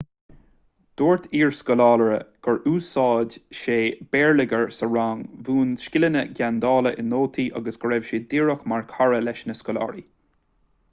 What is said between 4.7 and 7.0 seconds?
sa rang mhúin scileanna geandála